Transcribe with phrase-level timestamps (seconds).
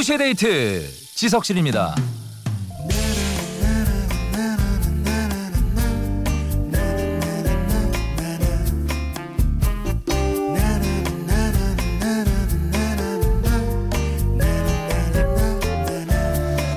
[0.00, 1.94] 2시의 데이트 지석진입니다.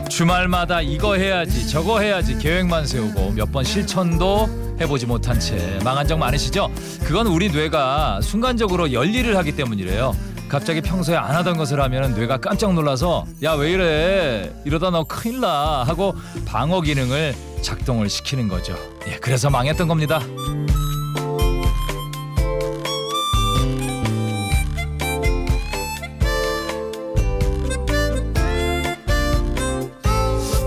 [0.09, 6.17] 주말마다 이거 해야지 저거 해야지 계획만 세우고 몇 번 실천도 해보지 못한 채 망한 적
[6.17, 6.71] 많으시죠?
[7.03, 10.16] 그건 우리 뇌가 순간적으로 열일을 하기 때문이래요.
[10.53, 15.39] 갑자기 평소에 안 하던 것을 하면 뇌가 깜짝 놀라서 야 왜 이래 이러다 너 큰일
[15.39, 16.13] 나 하고
[16.45, 18.77] 방어 기능을 작동을 시키는 거죠.
[19.08, 20.21] 예, 그래서 망했던 겁니다.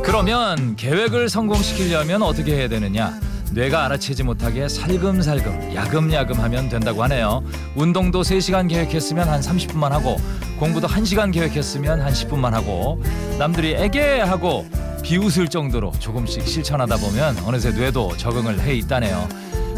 [0.02, 3.20] 그러면 계획을 성공시키려면 어떻게 해야 되느냐?
[3.52, 7.42] 뇌가 알아채지 못하게 살금살금 야금야금 하면 된다고 하네요.
[7.75, 10.16] 운동도 3시간 계획했으면 한 30분만 하고
[10.58, 13.02] 공부도 1시간 계획했으면 한 10분만 하고
[13.39, 14.67] 남들이 애게 하고
[15.02, 19.28] 비웃을 정도로 조금씩 실천하다 보면 어느새 뇌도 적응을 해 있다네요.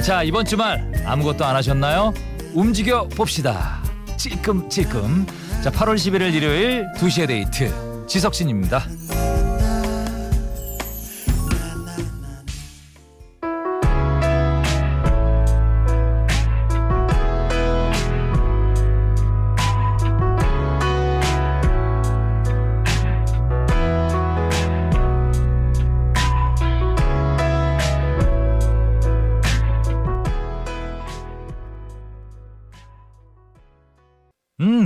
[0.02, 2.14] 자 이번 주말 아무것도 안 하셨나요?
[2.54, 3.82] 움직여 봅시다.
[4.16, 5.26] 찔끔찔끔.
[5.62, 8.86] 자 8월 11일 일요일 2시에 데이트 지석진입니다.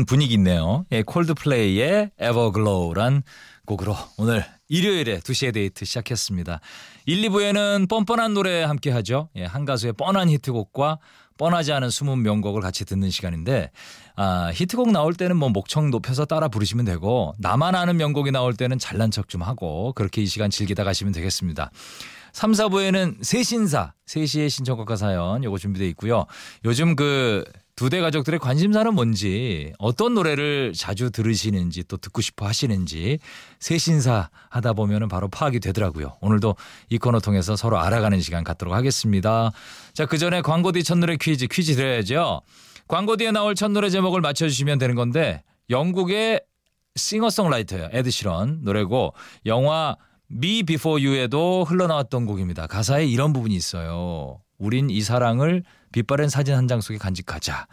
[0.03, 0.85] 음, 분위기 있네요.
[0.91, 3.23] 예, 콜드플레이의 에버글로우란
[3.67, 6.61] 곡으로 오늘 일요일에 2시에 데이트 시작했습니다.
[7.07, 9.29] 1, 2부에는 뻔뻔한 노래 함께 하죠.
[9.37, 10.99] 예, 한 가수의 뻔한 히트곡과
[11.39, 13.71] 뻔하지 않은 숨은 명곡을 같이 듣는 시간인데
[14.17, 18.79] 아, 히트곡 나올 때는 뭐 목청 높여서 따라 부르시면 되고 나만 아는 명곡이 나올 때는
[18.79, 21.71] 잘난 척 좀 하고 그렇게 이 시간 즐기다 가시면 되겠습니다.
[22.33, 26.27] 3, 4부에는 새신사, 3시의 신청곡과 사연 요거 준비되어 있고요.
[26.65, 27.45] 요즘 그
[27.83, 33.19] 두 대 가족들의 관심사는 뭔지 어떤 노래를 자주 들으시는지 또 듣고 싶어 하시는지
[33.59, 36.17] 새신사 하다 보면은 바로 파악이 되더라고요.
[36.21, 36.55] 오늘도
[36.91, 39.51] 이 코너 통해서 서로 알아가는 시간 갖도록 하겠습니다.
[39.95, 42.43] 자, 그 전에 광고 뒤 첫 노래 퀴즈 퀴즈 드려야죠.
[42.87, 46.41] 광고 뒤에 나올 첫 노래 제목을 맞춰주시면 되는 건데 영국의
[46.95, 47.89] 싱어송라이터예요.
[47.93, 49.13] 에드시런 노래고
[49.47, 49.97] 영화
[50.31, 52.69] Me Before You에도 흘러나왔던 곡입니다.
[52.69, 54.41] 가사에 이런 부분이 있어요.
[54.59, 57.67] 우린 이 사랑을 빛바랜 사진 한 장 속에 간직하자.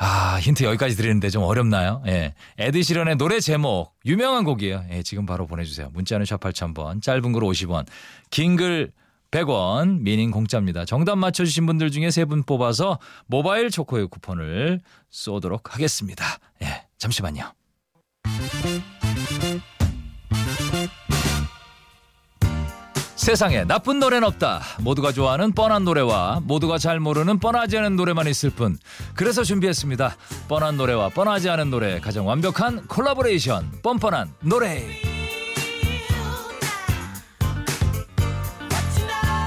[0.00, 2.02] 아, 힌트 여기까지 드리는데 좀 어렵나요?
[2.06, 2.34] 예.
[2.58, 4.84] 에드시런의 노래 제목, 유명한 곡이에요.
[4.92, 5.90] 예, 지금 바로 보내주세요.
[5.92, 7.86] 문자는 샵 8000번, 짧은 글 50원,
[8.30, 8.92] 긴 글
[9.32, 10.84] 100원, 미닝 공짜입니다.
[10.86, 16.24] 정답 맞춰주신 분들 중에 세 분 뽑아서 모바일 초코의 쿠폰을 쏘도록 하겠습니다.
[16.62, 17.52] 예, 잠시만요.
[23.28, 24.62] 세상에 나쁜 노래는 없다.
[24.78, 28.78] 모두가 좋아하는 뻔한 노래와 모두가 잘 모르는 뻔하지 않은 노래만 있을 뿐.
[29.12, 30.16] 그래서 준비했습니다.
[30.48, 33.80] 뻔한 노래와 뻔하지 않은 노래 가장 완벽한 콜라보레이션.
[33.82, 34.82] 뻔뻔한 노래.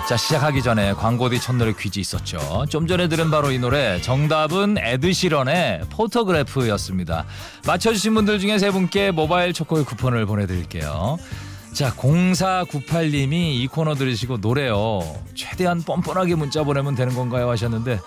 [0.08, 2.68] 자 시작하기 전에 광고 뒤 첫노래 퀴즈 있었죠.
[2.70, 7.26] 좀 전에 들은 바로 이 노래 정답은 에드 시런의 Photograph였습니다.
[7.66, 11.18] 맞춰주신 분들 중에 세 분께 모바일 초코의 쿠폰을 보내드릴게요.
[11.74, 15.02] 자 0498님이 이 코너 들으시고 노래요.
[15.36, 18.00] 최대한 뻔뻔하게 문자 보내면 되는 건가요 하셨는데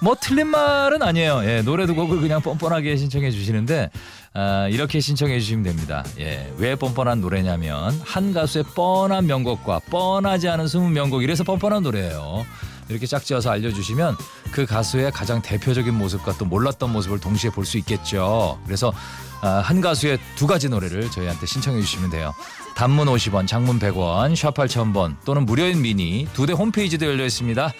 [0.00, 1.42] 뭐 틀린 말은 아니에요.
[1.44, 3.90] 예, 노래 두 곡을 그냥 뻔뻔하게 신청해 주시는데
[4.34, 6.04] 아, 이렇게 신청해 주시면 됩니다.
[6.18, 12.44] 예, 왜 뻔뻔한 노래냐면 한 가수의 뻔한 명곡과 뻔하지 않은 숨은 명곡 이래서 뻔뻔한 노래예요.
[12.90, 14.16] 이렇게 짝지어서 알려주시면
[14.52, 18.58] 그 가수의 가장 대표적인 모습과 또 몰랐던 모습을 동시에 볼 수 있겠죠.
[18.66, 18.92] 그래서
[19.33, 22.34] 아, 한 가수의 두 가지 노래를 저희한테 신청해 주시면 돼요.
[22.76, 27.72] 단문 50원, 장문 100원, 샵 8000번 또는 무료인 미니 두 대 홈페이지도 열려 있습니다.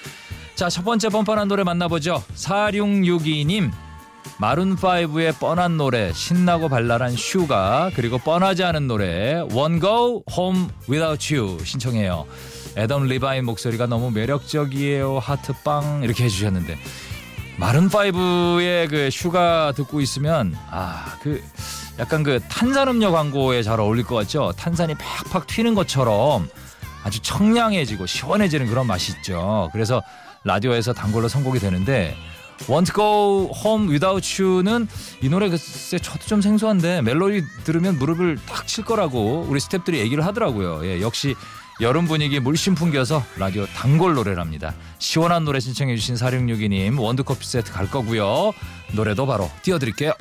[0.55, 2.23] 자, 첫 번째 뻔뻔한 노래 만나보죠.
[2.35, 3.71] 4662님.
[4.39, 11.59] 마룬5의 뻔한 노래 신나고 발랄한 Sugar 그리고 뻔하지 않은 노래 Won't Go Home Without You
[11.65, 12.25] 신청해요.
[12.77, 15.19] 애덤 리바인 목소리가 너무 매력적이에요.
[15.19, 16.77] 하트빵 이렇게 해주셨는데
[17.59, 21.43] 마룬5의 그 Sugar 듣고 있으면 아 그
[21.99, 24.53] 약간 그 탄산음료 광고에 잘 어울릴 것 같죠?
[24.57, 26.49] 탄산이 팍팍 튀는 것처럼
[27.05, 29.71] 아주 청량해지고 시원해지는 그런 맛이 있죠.
[29.73, 30.03] 그래서
[30.43, 32.17] 라디오에서 단골로 선곡이 되는데
[32.69, 34.89] Won't Go Home Without You는
[35.23, 40.27] 이 노래 글쎄 저도 좀 생소한데 멜로디 들으면 무릎을 탁 칠 거라고 우리 스탭들이 얘기를
[40.27, 40.85] 하더라고요.
[40.85, 41.37] 예, 역시
[41.81, 44.75] 여름 분위기 물씬 풍겨서 라디오 단골 노래랍니다.
[44.99, 48.53] 시원한 노래 신청해 주신 4662님 원두커피 세트 갈 거고요.
[48.93, 50.13] 노래도 바로 띄워드릴게요.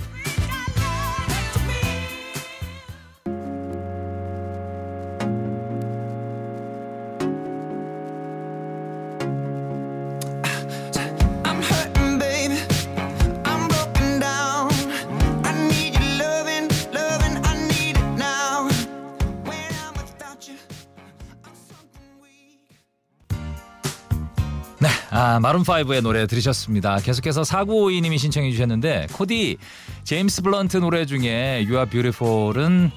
[25.15, 26.98] 아, 마룬5의 노래 들으셨습니다.
[26.98, 29.57] 계속해서 4952님이 신청해 주셨는데, 코디,
[30.06, 32.89] 제임스 블런트 노래 중에 You're Beautiful은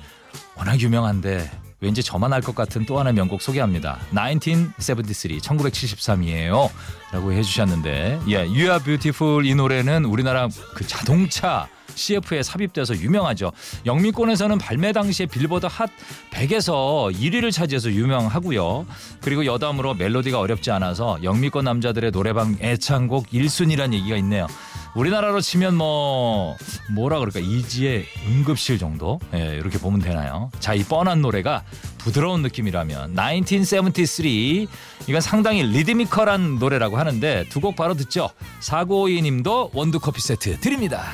[0.56, 3.98] 워낙 유명한데, 왠지 저만 알 것 같은 또 하나의 명곡 소개합니다.
[4.14, 6.70] 1973, 1973이에요.
[7.12, 13.52] 라고 해주셨는데, 예, You're Beautiful 이 노래는 우리나라 그 자동차 CF에 삽입돼서 유명하죠.
[13.84, 15.90] 영미권에서는 발매 당시에 빌보드 핫
[16.30, 18.86] 100에서 1위를 차지해서 유명하고요.
[19.20, 24.46] 그리고 여담으로 멜로디가 어렵지 않아서 영미권 남자들의 노래방 애창곡 1순위란 얘기가 있네요.
[24.94, 26.56] 우리나라로 치면 뭐
[26.90, 30.50] 뭐라 그럴까 이지의 응급실 정도 예, 이렇게 보면 되나요?
[30.58, 31.64] 자, 이 뻔한 노래가
[31.98, 34.66] 부드러운 느낌이라면 1973
[35.06, 38.30] 이건 상당히 리드미컬한 노래라고 하는데 두 곡 바로 듣죠.
[38.60, 41.04] 4952님도 원두 커피 세트 드립니다.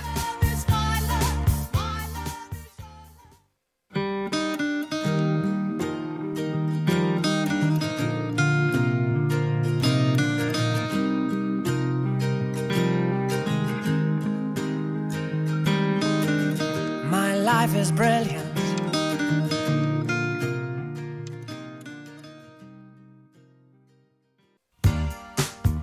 [17.62, 18.52] Life is brilliant.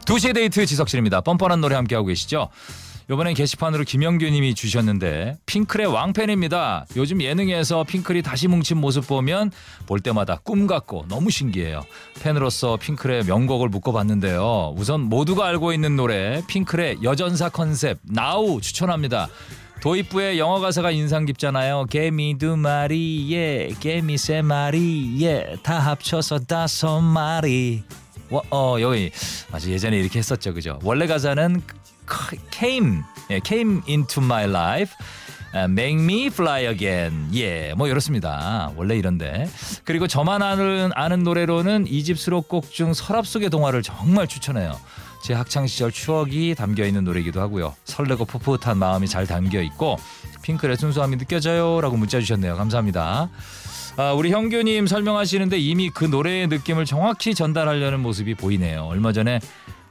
[0.06, 1.22] 두시의 데이트 지석실입니다.
[1.22, 2.50] 뻔뻔한 노래 함께하고 계시죠?
[3.12, 6.86] 이번엔 게시판으로 김영규 님이 주셨는데 핑클의 왕팬입니다.
[6.96, 9.52] 요즘 예능에서 핑클이 다시 뭉친 모습 보면
[9.88, 11.86] 볼 때마다 꿈 같고 너무 신기해요.
[12.22, 14.76] 팬으로서 핑클의 명곡을 묶어봤는데요.
[14.78, 19.30] 우선 모두가 알고 있는 노래 핑클의 여전사 컨셉 나우 추천합니다.
[19.82, 21.86] 도입부의 영어 가사가 인상 깊잖아요.
[21.90, 27.84] 개미 두 마리, 예, 개미 세 마리, 예, 다 합쳐서 다섯 마리.
[28.30, 29.10] 어, 어 여기
[29.52, 30.80] 맞아 예전에 이렇게 했었죠, 그죠?
[30.84, 31.62] 원래 가사는
[32.52, 34.94] came, 예, came into my life.
[35.56, 37.30] Make me fly again.
[37.34, 38.72] 예, 뭐 이렇습니다.
[38.76, 39.50] 원래 이런데.
[39.84, 44.78] 그리고 저만 아는, 아는 노래로는 이집 수록곡 중 서랍 속의 동화를 정말 추천해요.
[45.22, 47.76] 제 학창 시절 추억이 담겨 있는 노래이기도 하고요.
[47.84, 49.98] 설레고 풋풋한 마음이 잘 담겨 있고
[50.42, 52.56] 핑클의 순수함이 느껴져요라고 문자 주셨네요.
[52.56, 53.30] 감사합니다.
[53.98, 58.86] 아, 우리 형규님 설명하시는데 이미 그 노래의 느낌을 정확히 전달하려는 모습이 보이네요.
[58.86, 59.40] 얼마 전에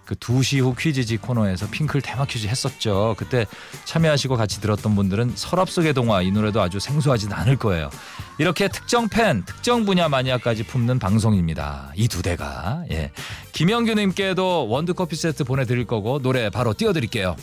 [0.09, 3.15] 그 2시 후 퀴즈지 코너에서 핑클 테마 퀴즈 했었죠.
[3.19, 3.45] 그때
[3.85, 7.91] 참여하시고 같이 들었던 분들은 서랍 속의 동화 이 노래도 아주 생소하진 않을 거예요.
[8.39, 11.93] 이렇게 특정 팬, 특정 분야 마니아까지 품는 방송입니다.
[11.95, 12.85] 이 두 대가.
[12.91, 13.11] 예.
[13.53, 17.37] 김영규님께도 원두커피 세트 보내드릴 거고 노래 바로 띄워드릴게요.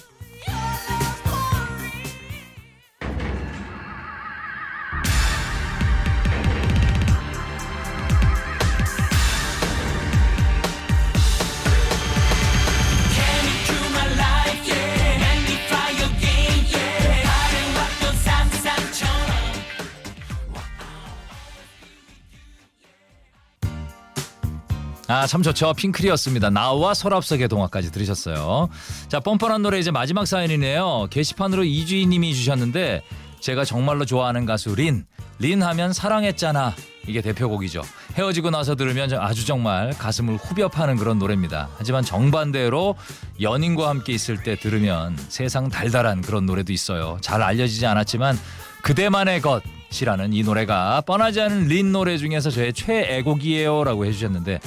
[25.08, 25.74] 아, 참 좋죠.
[25.74, 26.50] 핑클이었습니다.
[26.50, 28.70] 나와 서랍 속의 동화까지 들으셨어요.
[29.08, 31.08] 자, 뻔뻔한 노래 이제 마지막 사연이네요.
[31.12, 33.04] 게시판으로 이주희 님이 주셨는데
[33.40, 35.06] 제가 정말로 좋아하는 가수 린.
[35.38, 36.74] 린 하면 사랑했잖아.
[37.08, 37.84] 이게 대표곡이죠.
[38.16, 41.70] 헤어지고 나서 들으면 아주 정말 가슴을 후벼 파는 그런 노래입니다.
[41.78, 42.96] 하지만 정반대로
[43.40, 47.20] 연인과 함께 있을 때 들으면 세상 달달한 그런 노래도 있어요.
[47.22, 48.40] 잘 알려지지 않았지만
[48.82, 54.60] 그대만의 것이라는 이 노래가 뻔하지 않은 린 노래 중에서 저의 최애곡이에요라고 해주셨는데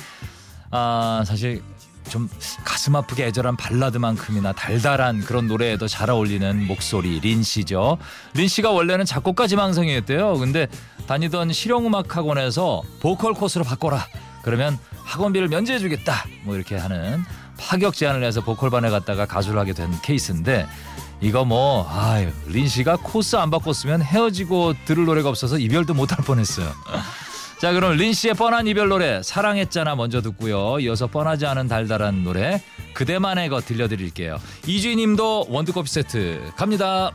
[0.71, 1.63] 아 사실
[2.09, 2.29] 좀
[2.65, 7.99] 가슴 아프게 애절한 발라드만큼이나 달달한 그런 노래에도 잘 어울리는 목소리 린 씨죠.
[8.35, 10.39] 린 씨가 원래는 작곡가 지망생이었대요.
[10.39, 10.67] 근데
[11.07, 14.07] 다니던 실용음악 학원에서 보컬 코스로 바꿔라.
[14.43, 16.25] 그러면 학원비를 면제해주겠다.
[16.45, 17.23] 뭐 이렇게 하는
[17.59, 20.67] 파격 제안을 해서 보컬반에 갔다가 가수를 하게 된 케이스인데
[21.21, 26.73] 이거 뭐 아유 린 씨가 코스 안 바꿨으면 헤어지고 들을 노래가 없어서 이별도 못할 뻔했어요.
[27.61, 30.79] 자 그럼 린 씨의 뻔한 이별 노래 사랑했잖아 먼저 듣고요.
[30.79, 32.63] 이어서 뻔하지 않은 달달한 노래
[32.95, 34.39] 그대만의 것 들려드릴게요.
[34.67, 37.11] 이주희님도 원두커피 세트 갑니다.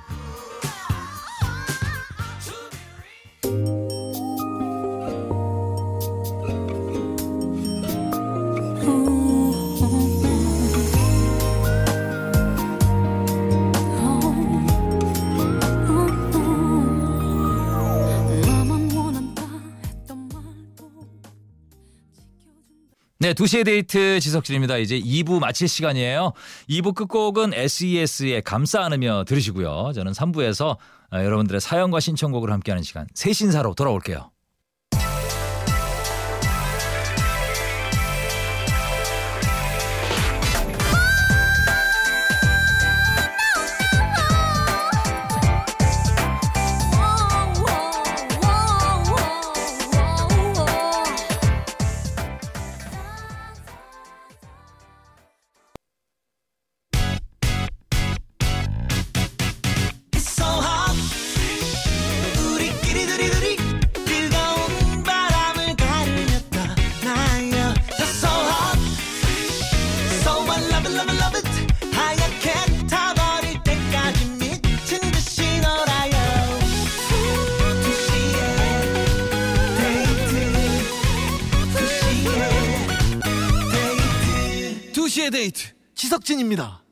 [23.23, 24.75] 네, 2시의 데이트 지석진입니다.
[24.79, 26.33] 이제 2부 마칠 시간이에요.
[26.69, 29.93] 2부 끝곡은 SES의 감싸 안으며 들으시고요.
[29.95, 30.75] 저는 3부에서
[31.09, 34.32] 아, 여러분들의 사연과 신청곡을 함께하는 시간 새신사로 돌아올게요.
[85.23, 86.83] 2시의 데이트 지석진입니다.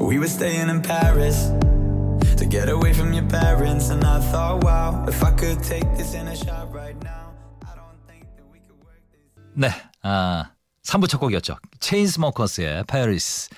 [0.00, 1.50] We were staying in Paris
[2.36, 6.14] to get away from your parents, and I thought, wow, if I could take this
[6.14, 9.22] in a shot right now, I don't think that we could work this.
[9.54, 9.70] 네,
[10.02, 10.52] 아
[10.84, 11.56] 3부 첫 곡이었죠.
[11.80, 13.50] 체인스모커스의 파리스.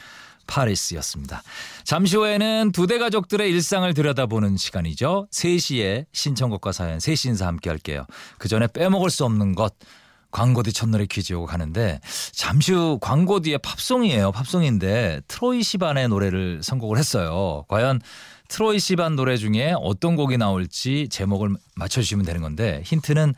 [0.53, 1.43] 파리스였습니다.
[1.85, 5.29] 잠시 후에는 두 대 가족들의 일상을 들여다보는 시간이죠.
[5.31, 8.05] 3시에 신청곡과 사연, 3시 인사 함께 할게요.
[8.39, 9.75] 그 전에 빼먹을 수 없는 것,
[10.31, 12.01] 광고 뒤 첫노래 퀴즈 요거 가는데
[12.33, 14.33] 잠시 후 광고 뒤에 팝송이에요.
[14.33, 17.65] 팝송인데 트로이 시반의 노래를 선곡을 했어요.
[17.69, 18.01] 과연
[18.49, 23.35] 트로이 시반 노래 중에 어떤 곡이 나올지 제목을 맞춰주시면 되는 건데 힌트는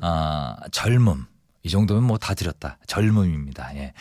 [0.00, 1.24] 아, 젊음.
[1.62, 2.78] 이 정도면 뭐 다 드렸다.
[2.86, 3.74] 젊음입니다.
[3.76, 3.92] 예.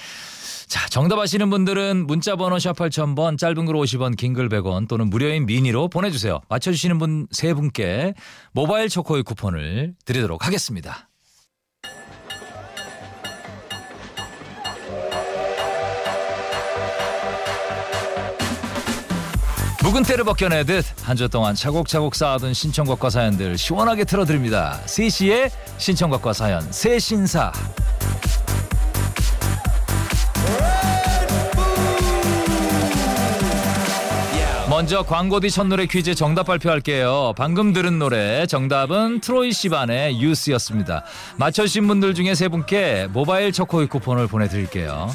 [0.67, 5.09] 자, 정답 아시는 분들은 문자 번호 샵 8000번, 짧은 글 50원, 긴 글 100원 또는
[5.09, 6.41] 무료인 미니로 보내 주세요.
[6.49, 8.13] 맞춰 주시는 분 세 분께
[8.51, 11.06] 모바일 초코의 쿠폰을 드리도록 하겠습니다.
[19.87, 24.81] 묵은 때를 벗겨내듯 한 주 동안 차곡차곡 쌓아둔 신청곡과 사연들 시원하게 틀어드립니다.
[24.85, 27.53] 3시에 신청곡과 사연 새 신사
[34.69, 37.33] 먼저 광고 뒤 첫 노래 퀴즈 정답 발표할게요.
[37.37, 41.03] 방금 들은 노래 정답은 트로이 시반의 유스였습니다.
[41.37, 45.09] 맞춰주신 분들 중에 세 분께 모바일 초코이 쿠폰을 보내드릴게요.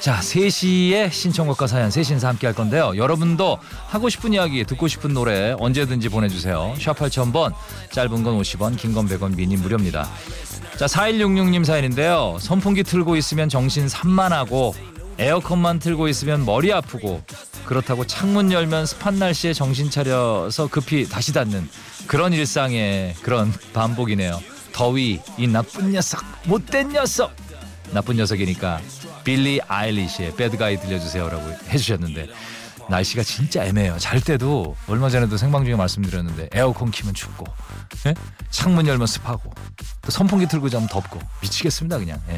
[0.00, 2.92] 자, 3시에 신청곡과 사연 세신사 함께 할 건데요.
[2.96, 6.74] 여러분도 하고 싶은 이야기, 듣고 싶은 노래 언제든지 보내주세요.
[6.78, 7.54] 샵 8000번,
[7.92, 10.08] 짧은 건 50원, 긴 건 100원, 미니 무료입니다.
[10.76, 12.36] 자, 4166님 사연인데요.
[12.40, 14.74] 선풍기 틀고 있으면 정신 산만하고
[15.18, 17.22] 에어컨만 틀고 있으면 머리 아프고
[17.64, 21.68] 그렇다고 창문 열면 습한 날씨에 정신 차려서 급히 다시 닫는
[22.08, 24.42] 그런 일상의 그런 반복이네요.
[24.72, 27.32] 더위, 이 나쁜 녀석, 못된 녀석.
[27.92, 28.80] 나쁜 녀석이니까
[29.24, 32.28] 빌리 아일리시의 배드가이 들려주세요라고 해주셨는데
[32.88, 33.98] 날씨가 진짜 애매해요.
[33.98, 37.46] 잘 때도 얼마 전에도 생방 중에 말씀드렸는데 에어컨 키면 춥고
[38.06, 38.14] 예?
[38.50, 39.52] 창문 열면 습하고
[40.02, 42.20] 또 선풍기 틀고 자면 덥고 미치겠습니다 그냥.
[42.30, 42.36] 예.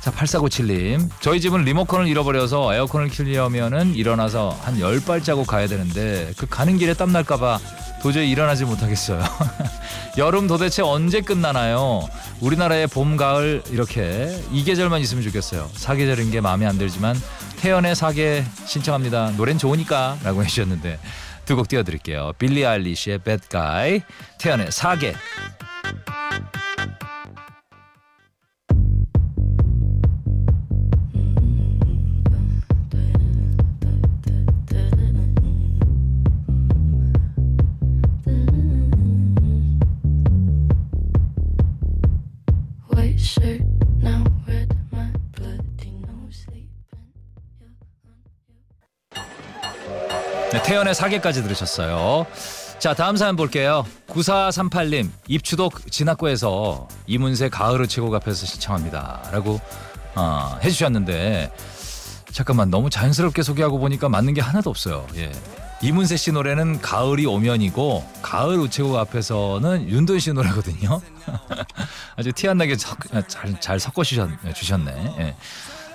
[0.00, 6.78] 자 8497님 저희 집은 리모컨을 잃어버려서 에어컨을 키려면은 일어나서 한 10발자국 가야 되는데 그 가는
[6.78, 7.58] 길에 땀날까봐
[8.02, 9.22] 도저히 일어나지 못하겠어요.
[10.18, 12.08] 여름 도대체 언제 끝나나요?
[12.40, 15.70] 우리나라의 봄, 가을 이렇게 이 계절만 있으면 좋겠어요.
[15.74, 17.16] 사계절인 게 마음에 안 들지만
[17.58, 19.32] 태연의 사계 신청합니다.
[19.36, 20.98] 노래는 좋으니까 라고 해주셨는데
[21.44, 22.32] 두 곡 띄워드릴게요.
[22.38, 24.02] 빌리 아일리시의 Bad Guy,
[24.38, 25.14] 태연의 사계.
[50.78, 52.24] 네, 태연의 사계까지 들으셨어요.
[52.78, 53.84] 자, 다음 사연 볼게요.
[54.08, 59.22] 9438님, 입추독 진학구에서 이문세 가을의 최고 앞에서 신청합니다.
[59.32, 59.60] 라고
[60.14, 61.52] 어, 해주셨는데,
[62.32, 65.04] 잠깐만, 너무 자연스럽게 소개하고 보니까 맞는 게 하나도 없어요.
[65.16, 65.32] 예.
[65.82, 71.00] 이문세 씨 노래는 가을이 오면이고, 가을 우체국 앞에서는 윤도현 씨 노래거든요.
[72.16, 75.14] 아주 티 안 나게 섞- 잘, 잘 섞어 주셨, 주셨네.
[75.18, 75.36] 예.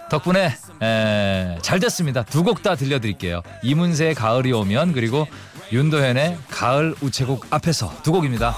[0.10, 2.24] 덕분에 에, 잘 됐습니다.
[2.24, 3.42] 두 곡 다 들려드릴게요.
[3.64, 5.28] 이문세의 가을이 오면 그리고
[5.72, 8.56] 윤도현의 가을 우체국 앞에서 두 곡입니다.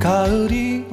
[0.00, 0.85] 가을이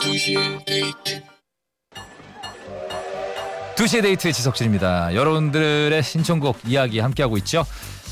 [0.00, 0.64] (2시의)
[3.76, 5.14] 데이트의 데이트 지석진입니다.
[5.14, 7.64] 여러분들의 신청곡 이야기 함께하고 있죠.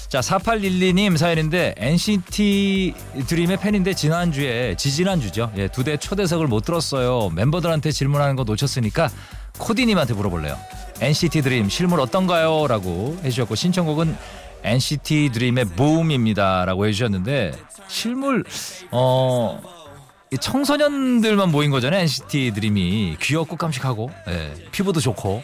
[0.08, 2.94] 자 4812님 사연인데 NCT
[3.26, 5.52] 드림의 팬인데 지난주에 지지난주죠.
[5.56, 7.30] 예, 두 대 초대석을 못 들었어요.
[7.30, 9.10] 멤버들한테 질문하는 거 놓쳤으니까
[9.58, 10.56] 코디님한테 물어볼래요.
[11.00, 12.66] NCT 드림 실물 어떤가요?
[12.68, 14.16] 라고 해주셨고 신청곡은
[14.62, 17.52] NCT 드림의 붐입니다라고 해주셨는데
[17.88, 18.44] 실물
[18.90, 22.00] 어이 청소년들만 모인 거잖아요.
[22.02, 25.42] NCT 드림이 귀엽고 깜찍하고 예, 피부도 좋고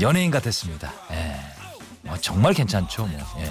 [0.00, 0.92] 연예인 같았습니다.
[1.12, 1.54] 예.
[2.10, 3.06] 어, 정말 괜찮죠.
[3.06, 3.18] 뭐.
[3.40, 3.50] 예.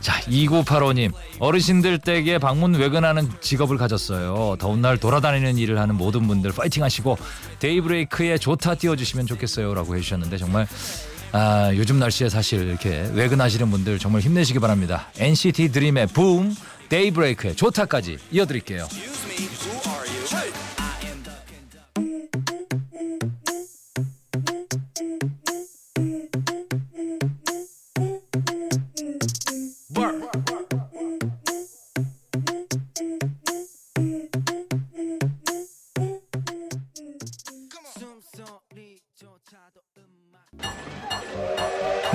[0.00, 1.12] 자, 2985님.
[1.40, 4.56] 어르신들 댁에 방문 외근하는 직업을 가졌어요.
[4.58, 7.18] 더운 날 돌아다니는 일을 하는 모든 분들 파이팅 하시고
[7.58, 9.74] 데이브레이크에 좋다 띄워주시면 좋겠어요.
[9.74, 10.68] 라고 해주셨는데 정말
[11.32, 15.08] 아, 요즘 날씨에 사실 이렇게 외근하시는 분들 정말 힘내시기 바랍니다.
[15.18, 16.54] NCT 드림의 붐,
[16.88, 18.88] 데이브레이크의 좋다까지 이어드릴게요.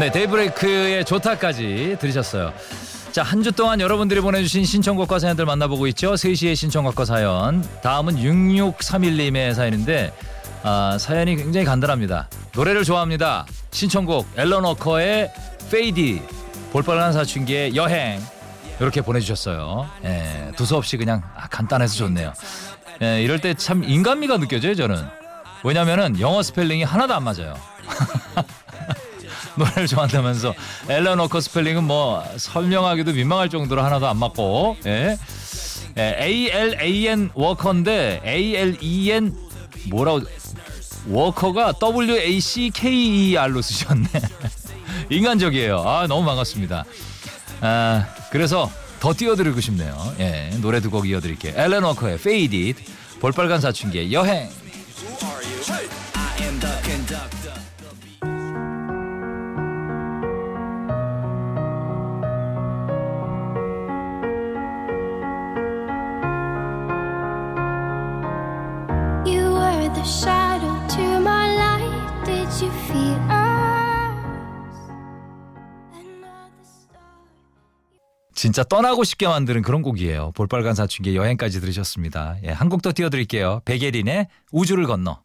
[0.03, 2.51] 네, 데이브레이크의 좋다까지 들으셨어요.
[3.13, 6.15] 자, 한 주 동안 여러분들이 보내주신 신청곡과 사연들 만나보고 있죠.
[6.15, 7.65] 3시의 신청곡과 사연.
[7.81, 10.12] 다음은 6631님의 사연인데,
[10.63, 12.27] 아, 사연이 굉장히 간단합니다.
[12.53, 13.45] 노래를 좋아합니다.
[13.72, 15.31] 신청곡, 앨런 워커의
[15.72, 16.22] 페이디,
[16.74, 18.22] 볼빨간 사춘기의 여행.
[18.81, 19.88] 이렇게 보내주셨어요.
[20.03, 22.33] 예, 두서없이 그냥 아, 간단해서 좋네요.
[23.01, 24.97] 예, 이럴 때 참 인간미가 느껴져요, 저는.
[25.63, 27.56] 왜냐면은 영어 스펠링이 하나도 안 맞아요.
[29.58, 30.54] 노래를 좋아한다면서
[30.89, 35.18] 앨런 워커 스펠링은 뭐 설명하기도 민망할 정도로 하나도 안 맞고 예.
[35.98, 39.36] 예, A L A N 워커인데 A L E N
[39.89, 40.22] 뭐라고
[41.08, 42.92] 워커가 W A C K
[43.32, 44.08] E R로 쓰셨네.
[45.10, 45.82] 인간적이에요.
[45.86, 46.86] 아 너무 반갑습니다.
[47.62, 50.16] 아 그래서 더 띄워드리고 싶네요.
[50.20, 51.54] 예, 노래 두 곡 이어드릴게요.
[51.62, 52.84] 앨런 워커의 Faded,
[53.20, 54.50] 볼빨간 사춘기의 여행.
[78.43, 80.34] 진짜 떠나고 싶게 만드는 그런 곡이에요.
[80.36, 82.36] 볼빨간 사춘기의 여행까지 들으셨습니다.
[82.43, 83.62] 예, 한 곡 더 띄워드릴게요.
[83.63, 85.21] 백예린의 우주를 건너.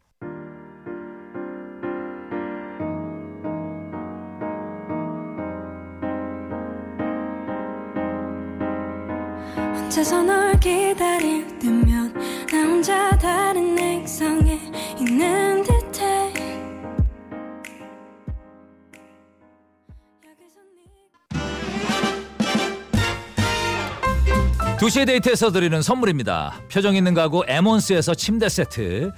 [24.89, 26.61] 네 2시의 데이트에서 드리는 선물입니다.
[26.71, 29.11] 표정 있는 가구 에몬스에서 침대 세트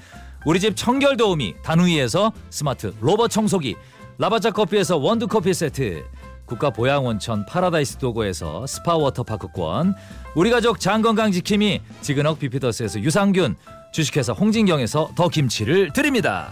[0.46, 3.78] 우리 집 청결 도우미 다누이에서 스마트 로봇 청소기
[4.18, 6.04] 라바자 커피에서 원두 커피 세트
[6.46, 9.96] 국가 보양 원천 파라다이스 도고에서 스파 워터파크권
[10.36, 13.56] 우리 가족 장건강 지킴이 지그넉 비피더스에서 유산균
[13.94, 16.52] 주식회사 홍진경에서 더 김치를 드립니다.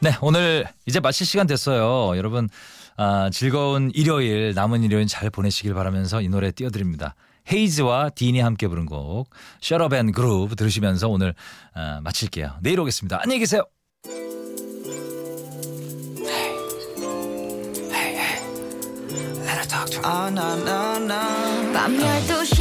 [0.00, 2.16] 네, 오늘 이제 마칠 시간 됐어요.
[2.16, 2.48] 여러분,
[3.00, 7.14] 아, 즐거운 일요일, 남은 일요일 잘 보내시길 바라면서 이 노래 띄워드립니다.
[7.50, 9.30] 헤이즈와 딘이 함께 부른 곡,
[9.62, 11.32] Shut Up and Groove 들으시면서 오늘
[11.74, 12.56] 아, 마칠게요.
[12.60, 13.20] 내일 오겠습니다.
[13.22, 13.62] 안녕히 계세요.
[20.04, 21.72] Oh, no, no, no.
[21.72, 22.57] 밤 12시